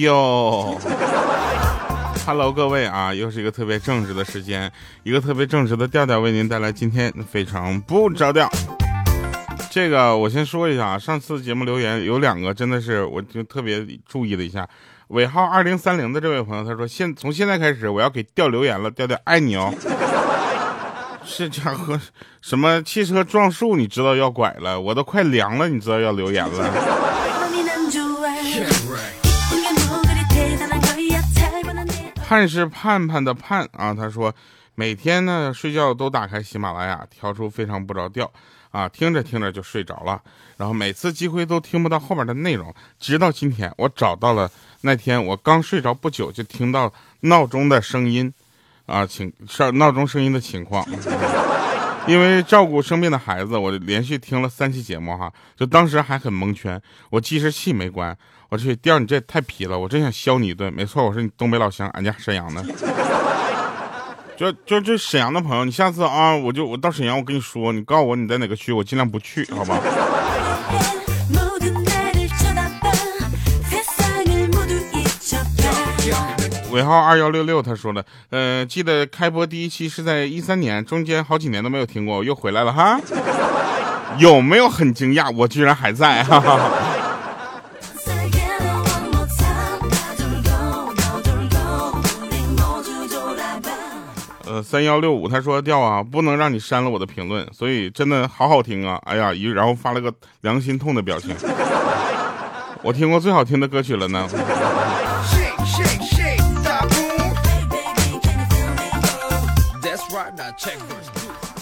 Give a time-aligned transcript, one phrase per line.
[0.00, 0.78] 哟。
[2.26, 4.70] Hello，各位啊，又是一个特别正直的时间，
[5.02, 8.48] 一个特别正直的调调为您带来今天非常不着调。
[9.70, 14.68] 这个我先说一下啊，上次节目留言有两个真的是我就特别注意了一下，
[15.08, 19.72] 尾号二零三零的这位朋友他说现从现在开始我要给调留言了，调调爱你哦。
[21.24, 21.98] 这家伙
[22.40, 27.39] 什么汽车撞树你知道要拐了，我都快凉了你知道要留言了。
[32.30, 34.32] 盼是盼盼的盼啊，他说
[34.76, 38.30] 每天呢睡觉都打开喜马拉雅，调出非常不着调。
[38.70, 40.22] 啊，听着听着就睡着了，
[40.56, 44.48] 然后每次机会都听不到后面的内容，直到今天我找到了
[44.82, 48.32] 那天我刚睡着不久就听到闹钟的声音。
[48.86, 50.86] 啊，情上闹钟声音的情况，
[52.06, 58.16] 因为照顾生病的孩子，我连续听了三期节目哈，就当时还很蒙圈，我计时器没关。
[58.50, 60.72] 我去，调你这也太皮了，我真想削你一顿。
[60.74, 62.62] 没错，我是你东北老乡，俺家沈阳的。
[64.36, 69.78] 就就这沈阳的朋友，你下次啊，我就我到沈阳，我跟你说，你告诉我你在哪个区，我尽量不去，好吧？
[76.72, 82.98] 尾号二幺六六，他说了，呃，记得开播第一期是在一三年，中间好几年都没有听过，我又回来了哈。
[84.18, 85.32] 有没有很惊讶？
[85.36, 86.89] 我居然还在，哈哈。
[94.62, 99.00] 三幺六五，他说掉啊，不能让你删了我的评论，所以真的好好听啊！
[99.04, 101.34] 哎呀，一然后发了个良心痛的表情。
[102.82, 104.28] 我听过最好听的歌曲了呢。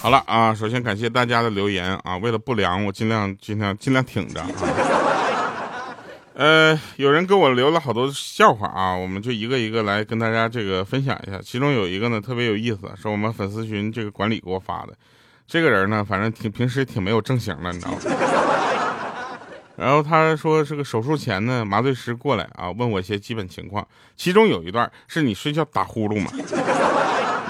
[0.01, 4.49] 好了啊，首先感谢大家的留言啊，为了不凉，我尽量尽量尽量挺着啊。
[6.39, 11.41] 呃，有人给我留了好多笑话啊，我们就一个一个来跟大家这个分享一下。
[11.43, 14.97] 其中有一个呢特别有意思，是我们粉丝群这个管理给我发的。
[15.49, 17.99] 这个人呢，反正挺平时挺没有正形的，你知道吗？
[19.75, 23.85] 然后他说这个手术前呢，麻醉师过来啊，问我一些基本情况，
[24.17, 26.31] 其中有一段是你睡觉打呼噜吗？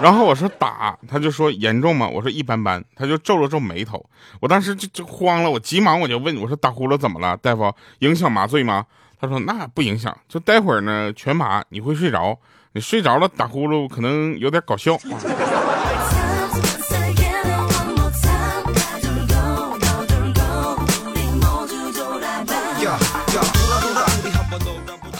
[0.00, 2.08] 然后我说打，他就说严重吗？
[2.08, 4.04] 我说一般般，他就皱了皱眉头。
[4.40, 7.74] 我当时就就慌了，我急忙我就问我说打呼噜怎么了，大夫？
[7.98, 8.86] 影响麻醉吗？
[9.20, 12.38] 他说那不影响，就待会儿呢全麻你会睡着，
[12.72, 14.96] 你睡着了打呼噜可能有点搞笑。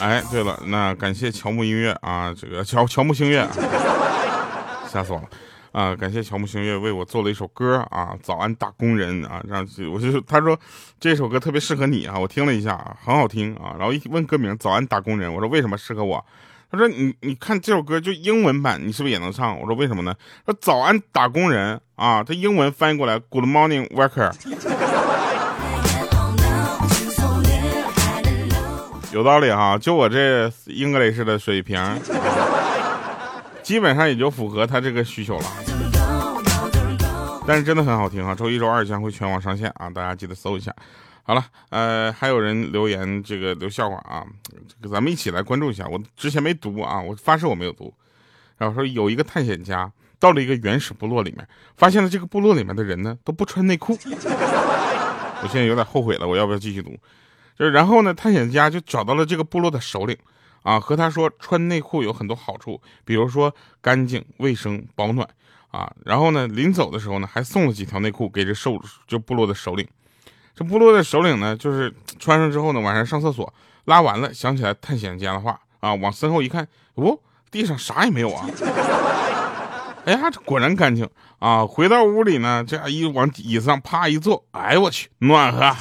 [0.00, 3.44] 哎，对了，那感谢乔木音乐啊，这个乔乔木星月。
[4.88, 5.28] 吓死我了，
[5.72, 5.94] 啊！
[5.94, 9.60] 感谢乔木星月为我做了一首歌啊，早安打工人啊，让
[9.92, 10.58] 我就他说
[10.98, 13.76] 这首歌特别适合你啊，我听了一下，很好听啊。
[13.78, 16.24] 然后一问歌名早安打工人，我说为什么适合我？
[16.70, 19.58] 他说你你看这首歌就英文版，你是不是也能唱？
[19.60, 20.14] 我说为什么呢？
[20.46, 24.32] 说早安打工人啊，这英文翻译过来 Good morning worker，
[29.12, 31.78] 有道理哈，就我这 English 的水平。
[33.68, 35.44] 基本上也就符合他这个需求了，
[37.46, 38.34] 但是真的很好听啊！
[38.34, 40.74] 周一、周二将会全网上线啊，大家记得搜一下。
[41.22, 44.24] 好了，呃，还有人留言这个留笑话啊，
[44.66, 45.86] 这个咱们一起来关注一下。
[45.86, 47.92] 我之前没读啊，我发誓我没有读。
[48.56, 51.46] 然后说有一个探险家到了一个原始部落里面，
[51.76, 53.92] 发现了这个部落里面的人呢都不穿内裤。
[54.08, 56.96] 我现在有点后悔了，我要不要继续读？
[57.58, 60.16] 就是然后呢，探险家就找到了这个部落的首领。
[60.62, 65.28] 啊，和他说穿内裤有很多好处，比如说干净、卫生、保暖
[65.70, 65.92] 啊。
[66.04, 69.86] 然后呢，临走的时候呢，还送了几条内裤给这首就部落的首领。
[70.54, 73.52] 这部落的首领呢，就是 穿上之后呢，晚上上厕所
[73.84, 77.18] 拉完了，想起来探险家的话啊，往身后一看，哦，
[77.50, 78.46] 地上啥也没有啊。
[80.04, 81.06] 哎呀，这果然干净
[81.38, 81.66] 啊！
[81.66, 85.76] 回到屋里呢，这样一往椅子上啪一坐，哎我去，暖和。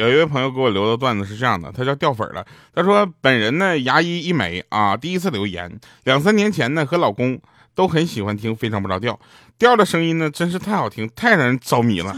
[0.00, 2.42] 有一位朋友给我留的段子是这样的，他叫掉粉了。
[2.74, 5.70] 他说本人呢牙医一枚啊，第一次留言。
[6.04, 7.38] 两三年前呢和老公
[7.74, 9.20] 都很喜欢听非常不着调，
[9.58, 12.16] 调的声音呢真是太好听，太让人着迷了。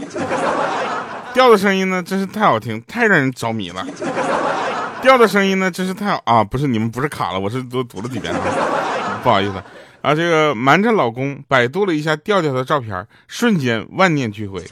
[1.33, 3.85] 调的声音呢真是太好听，太让人着迷了。
[5.01, 8.39] 调的声音呢真是太好啊，不是你们不是卡了，我是都读了几遍啊，
[9.21, 9.61] 不好意思
[10.01, 10.15] 啊。
[10.15, 14.63] 这个瞒着老公百度了一下调调的照片，瞬间万念俱灰，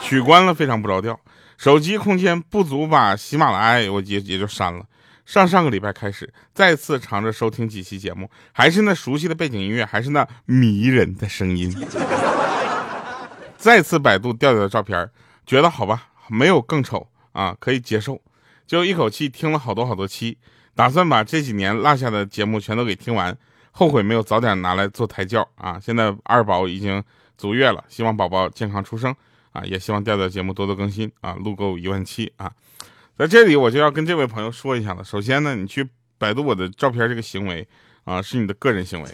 [0.00, 1.16] 取关了非常不着调。
[1.60, 4.86] 手机空间不足，把喜马拉雅我也也就删了。
[5.26, 11.70] 上上个礼拜开始，再次尝着收听几期节目，还是那熟悉的背景音乐，还是那迷人的声音。
[13.58, 15.10] 再次百度调调的照片，
[15.44, 18.18] 觉得好吧，没有更丑啊，可以接受，
[18.66, 20.38] 就一口气听了好多好多期，
[20.74, 23.36] 打算把这几年落下的节目全都给听完，
[23.70, 25.78] 后悔没有早点拿来做胎教啊！
[25.78, 27.04] 现在二宝已经
[27.36, 29.14] 足月了，希望宝宝健康出生
[29.52, 32.50] 啊，也希望调调节目多多更新啊，录够一万七啊！
[33.18, 35.86] 在这里我就要跟这位朋友说一下了，首先呢，你去
[36.18, 37.66] 百度我的照片这个行为
[38.04, 39.10] 啊，是你的个人行为。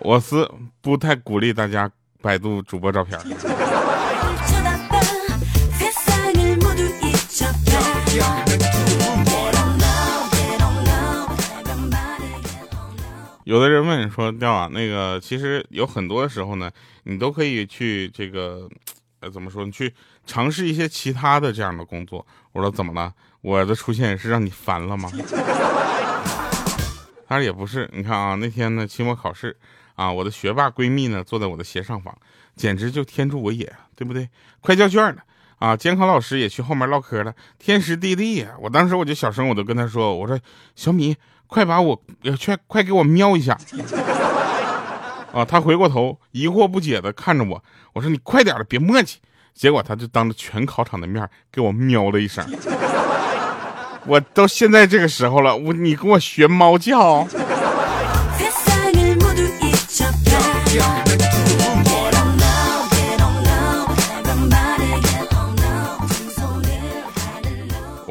[0.00, 0.48] 我是
[0.80, 1.90] 不太鼓励大家
[2.22, 3.18] 百度主播照片。
[13.44, 16.70] 有的人问说：“调啊，那个其实有很多时候呢，
[17.04, 18.68] 你都可以去这个，
[19.20, 19.64] 呃，怎么说？
[19.64, 19.92] 你去
[20.26, 23.12] 尝试一些其他的这样的工作。”我说：“怎么了？
[23.42, 25.10] 我的出现是让你烦了吗？”
[27.26, 27.88] 他说：“也不是。
[27.92, 29.56] 你看啊，那天呢，期末考试。”
[29.94, 32.12] 啊，我的学霸闺蜜呢，坐在我的斜上方，
[32.56, 34.28] 简直就天助我也，对不对？
[34.60, 35.22] 快交卷了
[35.60, 35.76] 啊！
[35.76, 38.56] 监考老师也去后面唠嗑了，天时地利呀！
[38.60, 40.36] 我当时我就小声，我都跟他说：“我说
[40.74, 41.14] 小米，
[41.46, 42.00] 快把我
[42.44, 43.58] 快快给我瞄一下。”
[45.34, 47.62] 啊，他回过头，疑惑不解的看着我，
[47.92, 49.16] 我说：“你快点的，别磨叽。”
[49.52, 52.44] 结果他就当着全考场的面给我喵了一声。
[54.06, 57.26] 我到现在这个时候了，我你跟我学猫叫。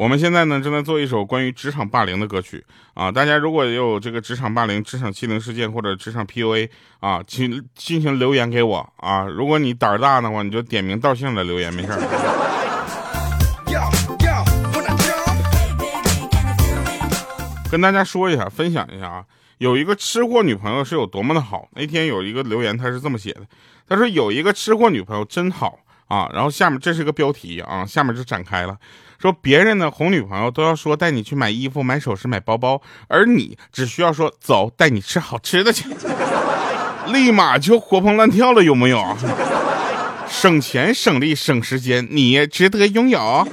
[0.04, 2.62] 我们现在呢正在做一首关于职场霸凌的歌曲
[2.92, 6.68] 啊，大家如果有这个职场霸凌、职场欺凌事件或者职场 PUA
[7.00, 9.22] 啊，请进行留言给我啊。
[9.22, 11.98] 如果你胆儿大的话，你就点名道姓的留言，没事儿。
[17.70, 19.24] 跟大家说一下，分享一下啊，
[19.56, 21.66] 有一个吃货女朋友是有多么的好。
[21.72, 23.46] 那天有一个留言，他是这么写的，
[23.88, 25.78] 他说有一个吃货女朋友真好
[26.08, 26.28] 啊。
[26.34, 28.76] 然后下面这是个标题啊，下面就展开了。
[29.24, 35.88] 说别人的哄女朋友都要说带你去买衣服、买首饰、买包包，而你只需要说走，带你吃好吃的去，
[37.08, 39.16] 立马就活蹦乱跳了，有没有？
[40.28, 43.48] 省钱省力省时间，你值得拥有。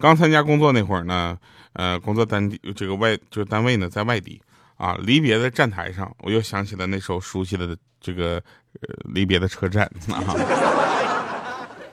[0.00, 1.36] 刚参加工作那会儿呢。
[1.76, 4.40] 呃，工作单地这个外就是单位呢，在外地
[4.76, 4.96] 啊。
[5.02, 8.42] 离别的站台上，我又想起了那首熟悉的这个
[8.80, 10.34] 呃离别的车站啊。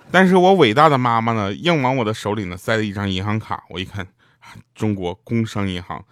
[0.10, 3.64] 但是我伟大的妈妈呢，硬往我的手里呢塞了一张银行卡。
[3.70, 4.08] 我一看，
[4.74, 6.06] 中国工商银行，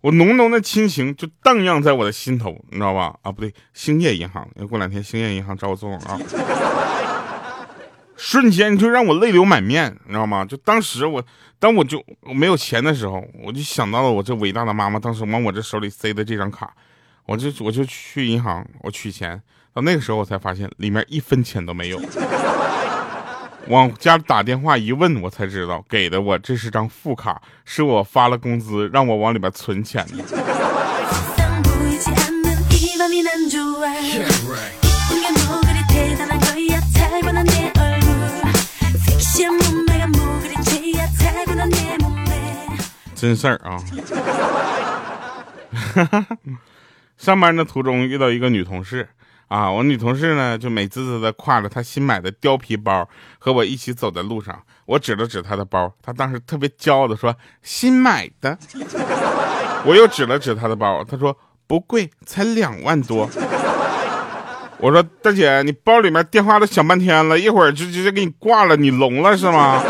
[0.00, 3.18] 我浓浓的亲情就荡漾在我的心头，你知道吧？
[3.22, 6.18] 啊，不对，兴业银行，要过两天兴业银行找我做广告。
[8.22, 10.44] 瞬间就让我泪流满面，你知道吗？
[10.44, 11.24] 就当时我，
[11.58, 16.70] 当我就没有钱的时候，我就想到了我这伟大的妈妈当时往我这手里塞的这张卡，
[17.24, 19.40] 我就我就去银行我取钱，
[19.72, 21.98] 到那个时候我才发现里面一分钱都没有。
[23.68, 30.59] 往家打电话一问，我才知道给的我这是张副卡，是我发了工资让我往里边存钱的。
[43.20, 43.76] 真事儿啊！
[47.18, 49.06] 上班的途中遇到一个女同事
[49.48, 53.06] 啊，我女同事呢就美滋滋的挎着她新买的貂皮包
[53.38, 54.58] 和我一起走在路上。
[54.86, 58.56] 我指了指她的包，她当时特别骄傲的说：“新买的。”
[59.84, 61.36] 我又指了指她的包，她说
[61.68, 63.28] ：“不贵，才两万多。”
[64.80, 69.82] 我说：“大姐，你包里面电话都响半天了，一会儿就直接给你挂了，你聋了是吗？”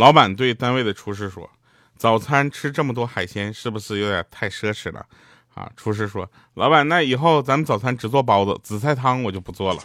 [0.00, 1.46] 老板对单位的厨师说
[1.94, 5.04] ：“早餐吃这么多海鲜，是不是有点太奢侈了？”
[5.54, 6.26] 啊，厨师说
[6.56, 9.80] ：“老板，那以后咱们早餐只做包子，紫菜汤我就不做了。”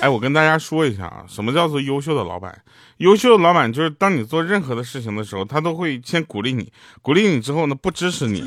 [0.00, 2.54] 哎，我跟大家说一下啊，什么叫做优秀的老板？
[2.98, 8.44] 优秀的老板就是当你做任何的事情的时候，他都会先鼓励你，鼓励你之后呢，不支持你。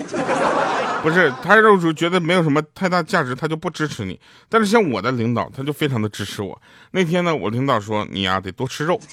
[1.03, 4.19] 不是，他肉叔觉得没有什么太大价值，他就不支持你。
[4.49, 6.61] 但是像我的领导，他就非常的支持我。
[6.91, 8.99] 那天呢，我领导说你呀得多吃肉。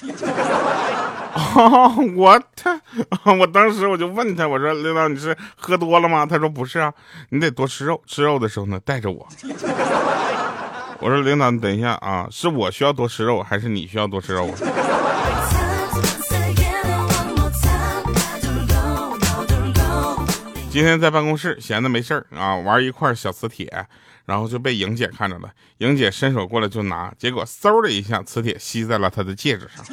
[2.15, 2.81] 我他，
[3.39, 6.25] 我当时我就问他，我说领导你是喝多了吗？
[6.25, 6.91] 他说不是啊，
[7.29, 9.27] 你得多吃肉，吃肉的时候呢带着我。
[10.99, 14.49] 我说领导，你等一下啊，是我需要多吃肉，还是你需要多吃肉？
[20.77, 23.67] 今天在办公室闲的没事儿啊，玩一块小磁铁，
[24.25, 25.49] 然后就被莹姐看着了。
[25.79, 29.83] 莹姐伸手过来就拿，结果嗖的一下，磁铁吸在了她的戒指上。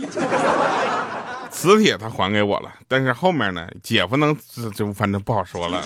[1.51, 4.37] 磁铁她还给我了，但是后面呢，姐夫能
[4.75, 5.83] 就反正不好说了，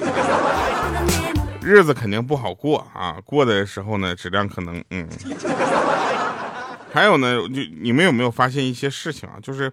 [1.63, 3.19] 日子肯定不好过啊。
[3.25, 5.09] 过的时候呢，质量可能嗯。
[6.93, 9.39] 还有呢，就你们有没有发现一些事情啊？
[9.41, 9.73] 就是。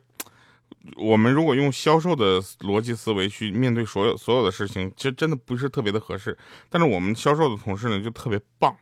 [0.98, 6.38] 我们如果用销售的逻辑思维去面对所有所有的事情，其实真的不是特别的合适。
[6.70, 8.76] 但是我们销售的同事呢，就特别棒，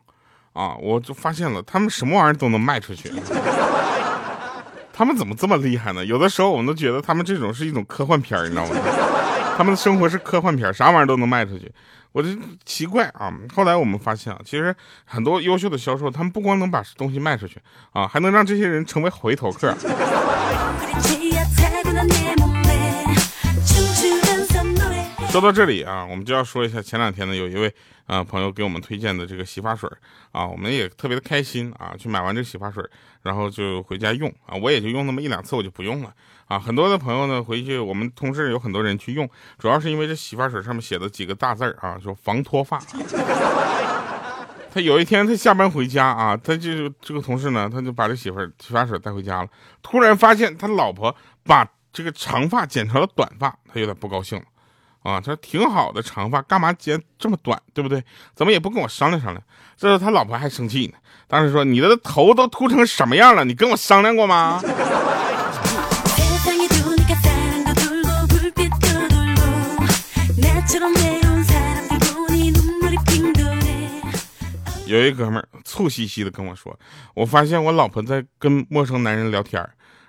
[0.53, 3.11] 啊，我就发现了，他们什么玩意儿都能卖出去。
[4.91, 6.05] 他们怎么这么厉害呢？
[6.05, 8.75] 有的时候我们都觉得他们这种是一种科幻片你知道吗？
[9.57, 11.71] 他们的生活是科幻片啥玩意儿都能卖出去。
[12.11, 12.29] 我就
[12.63, 13.33] 奇怪啊。
[13.55, 17.59] 后来我们发现啊，其实很多优秀的销售，他们不光能把东西卖出去
[17.91, 19.75] 啊，还能让这些人成为回头客。
[25.33, 27.73] 说到这里啊，我们就要说一下前两天呢，有一位
[28.05, 29.89] 啊朋友给我们推荐的这个洗发水
[30.31, 32.83] 啊，我们也特别的开心啊，去买完这个洗发水，
[33.23, 36.13] 然后就回家用啊，我也就用那么一两次，我就不用了
[36.45, 36.59] 啊。
[36.59, 42.79] 很多的朋友呢，回去我们同事有很多人去用，主要是因为这洗发水上面写的几个大字啊，说防脱发。
[44.71, 49.47] 他有一天他下班回家啊，他就这个同事呢，他就把这媳妇洗发水带回家了，
[49.81, 54.45] 突然发现他老婆把这个长发剪成了短发，他有点不高兴了。
[55.03, 58.01] 啊，他说挺好的长发，干嘛剪这么短，对不对？
[58.33, 59.43] 怎么也不跟我商量商量？
[59.77, 60.93] 这时候他老婆还生气呢，
[61.27, 63.43] 当时说：“你的头都秃成什么样了？
[63.43, 64.61] 你跟我商量过吗？”
[74.85, 76.79] 有一哥们儿醋兮兮的跟我说
[77.13, 79.61] ：“我发现我老婆在跟陌生男人聊天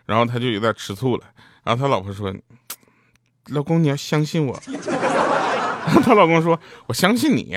[0.07, 1.25] 然后他就有点吃醋了。
[1.65, 2.33] 然后他老婆说。”
[3.49, 4.61] 老公，你要相信我。
[6.03, 6.59] 她老公说
[6.89, 7.57] ：“我相信你，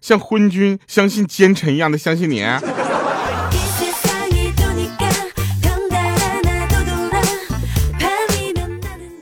[0.00, 2.44] 像昏君相信奸臣一样的相信你。”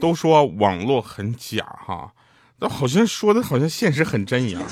[0.00, 2.12] 都说网络很假哈，
[2.61, 4.62] 那好像说的好像现实很真一样。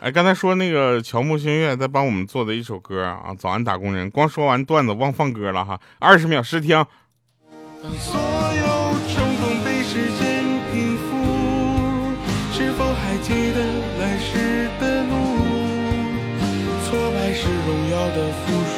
[0.00, 4.10] 哎，刚才说那个乔木星月在帮我们做的一首歌啊，早安打工人。
[4.10, 6.84] 光说完段子忘放歌了哈，二十秒试听。
[12.52, 13.64] 是否还记得
[13.98, 15.14] 来时的路？
[16.84, 18.76] 挫败是荣耀的附属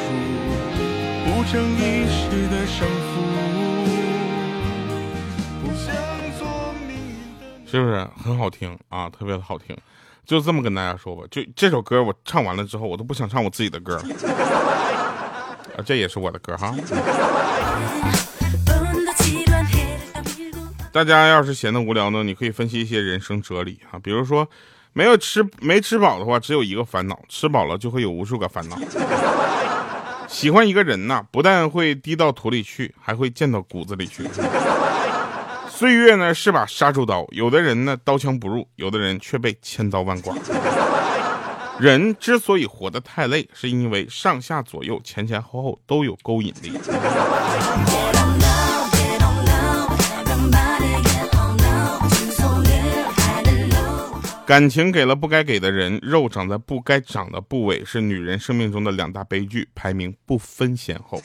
[7.67, 9.09] 不是很好听啊？
[9.09, 9.75] 特别的好听，
[10.25, 11.23] 就这么跟大家说吧。
[11.29, 13.97] 就这首歌我唱完了之后，我都不想唱我自己的歌
[15.75, 16.73] 啊，这也是我的歌哈。
[20.95, 24.47] 大家要是闲得无聊呢，你可以分析一些人生哲理啊，比如说，
[24.93, 28.77] 没有吃没吃饱的话，只有一个烦恼；吃饱了就会有无数个烦恼。
[30.29, 34.23] 喜欢一个人呢，不但会滴到土里去，还会溅到骨子里去。
[35.67, 40.33] 岁月呢是把杀猪刀，有的人呢刀枪不入，有的人却被千刀万剐。
[41.77, 46.71] 人之所以活得太累，是因为上下左右前前后后都有勾引力。
[54.45, 61.19] 感情给了不该给的人，肉长在不该长的部位，是女人生命中的两大悲剧，排名不分先后。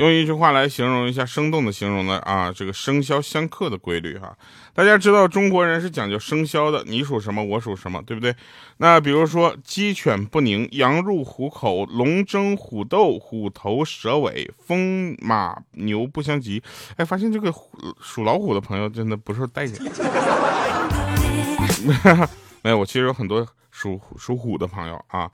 [0.00, 4.34] 用一句话来形容一下，生动的形容呢啊，这个生肖相克的规律哈。
[4.72, 8.34] 大家知道中国人是讲究生肖的，你属什么，我属什么，对不对？
[8.78, 16.62] 那比如说鸡犬不宁，羊入虎口，龙争虎斗，虎头蛇尾，风马牛不相及。
[16.96, 17.52] 哎，发现这个
[18.00, 19.84] 属老虎的朋友真的不是待见。
[22.64, 25.30] 没有，我其实有很多属属虎的朋友啊。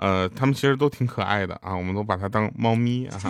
[0.00, 3.20] 呃，他们其实都挺可爱的啊，我们都把它当猫咪啊。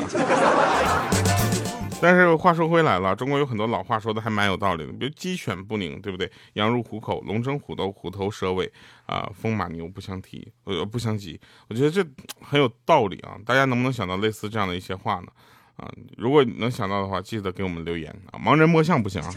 [2.00, 6.30] 但是话说回来了，中国有很多老话说的还蛮有道理的，比如鸡犬不宁，对不对？
[6.54, 8.72] 羊入虎口，龙争虎斗，虎头蛇尾
[9.04, 11.38] 啊，风马牛不相提，呃，不相及。
[11.68, 12.02] 我觉得这
[12.40, 15.26] 很有道理啊，大家能不能想到类似这样的一些话呢？
[15.76, 18.38] 啊，如果能想到的话，记得给我们留言啊。
[18.38, 19.30] 盲人摸象不行啊。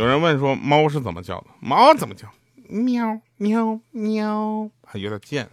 [0.00, 1.48] 有人问说猫是怎么叫的？
[1.60, 2.26] 猫怎么叫？
[2.70, 5.46] 喵喵喵，还有点贱。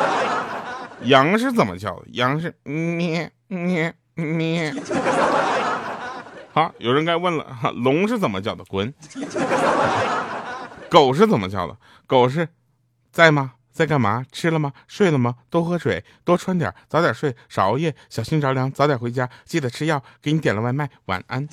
[1.04, 2.02] 羊是怎么叫的？
[2.12, 4.74] 羊是咩咩咩。
[6.52, 8.62] 好，有人该问了，龙是怎么叫的？
[8.64, 8.92] 滚。
[10.90, 11.74] 狗是怎么叫的？
[12.06, 12.46] 狗是
[13.10, 13.54] 在吗？
[13.72, 14.26] 在干嘛？
[14.30, 14.74] 吃了吗？
[14.86, 15.36] 睡了吗？
[15.48, 20.02] 多喝水，多穿点，早点睡，少熬夜，小心着凉，早点回家，记得吃药。
[20.20, 21.48] 给你点了外卖，晚安。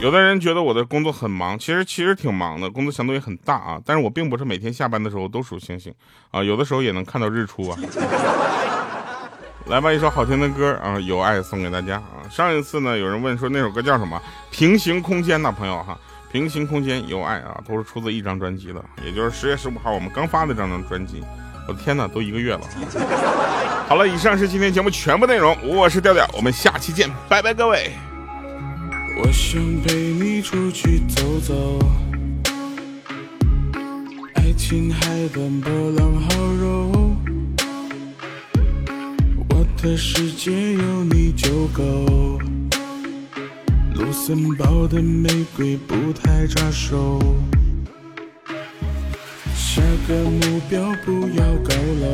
[0.00, 3.80] 有的人觉得我的工作很忙，其实其实挺忙的，工作强度也很大啊。
[3.84, 5.92] 但是我并不是每天下班的时候都数星星
[6.30, 7.76] 啊，有的时候也能看到日出啊。
[9.66, 12.22] 来吧，一首好听的歌啊，有爱送给大家啊。
[12.30, 14.22] 上一次呢，有人问说那首歌叫什么？
[14.52, 15.98] 平行空间呐，朋友哈，
[16.30, 21.24] 平行空间有爱啊，都是出自一张专辑的，也就是十月十五号我们刚发的这张专辑。
[21.68, 22.60] 我的天哪，都一个月了。
[23.88, 27.92] 好了，以上是今天节目全部内容，我是调调，我们下期见，拜拜各位。
[29.18, 31.78] 我想陪你出去走走，
[34.34, 35.00] 爱情海
[35.34, 36.28] 奔波浪好
[36.60, 37.16] 柔，
[39.48, 41.82] 我的世界有你就够。
[43.94, 47.18] 卢森堡的玫瑰不太扎手，
[49.76, 52.06] 下个目标不要高楼，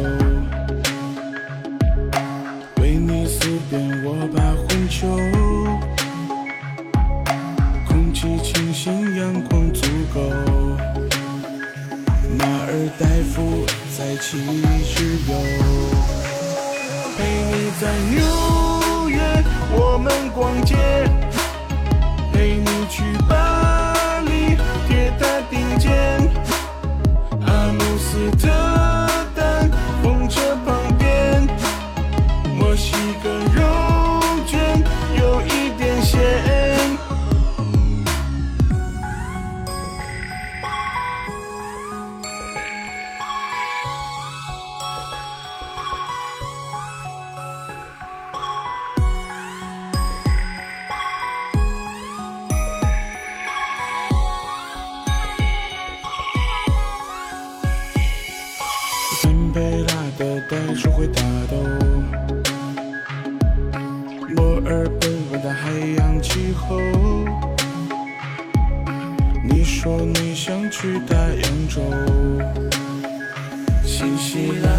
[74.61, 74.71] 然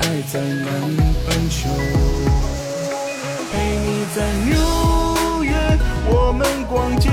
[0.00, 0.66] 爱在南
[1.26, 1.68] 半球。
[3.52, 4.54] 陪你在纽
[5.44, 5.50] 约，
[6.08, 7.10] 我们逛街，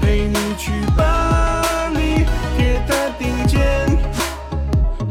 [0.00, 2.24] 陪你去巴黎
[2.56, 3.58] 铁塔顶尖，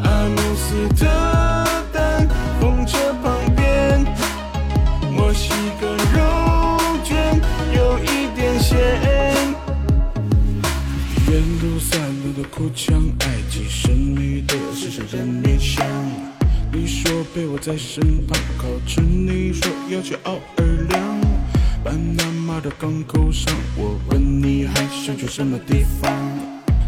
[0.04, 1.06] 阿姆斯特
[1.94, 2.28] 丹
[2.60, 4.06] 风车旁边，
[5.12, 6.20] 墨西哥肉
[7.04, 7.40] 卷
[7.74, 8.78] 有一点咸，
[11.28, 13.09] 沿路散落的哭腔。
[14.90, 15.86] 秘的是谁人面像？
[16.72, 21.22] 你说陪我在身旁，靠着你说要去奥尔良，
[21.84, 26.12] 巴拿马的港口上，我问你还想去什么地方？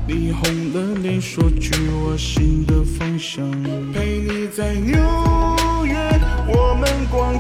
[0.08, 0.42] 你红
[0.74, 3.50] 了脸说去我心的方向，
[3.94, 4.96] 陪你在纽
[5.86, 5.96] 约
[6.48, 7.40] 我们逛